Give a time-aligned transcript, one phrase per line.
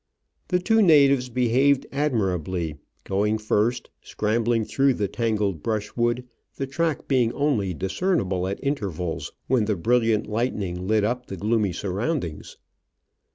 [0.47, 6.23] The two natives behaved admirably, going first, scrambling through the tangled brushwood,
[6.55, 11.71] the track being only discernible at intervals when the brilliant lightning lit up the gloomy
[11.71, 12.57] surroundings.